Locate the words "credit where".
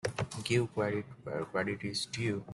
0.73-1.45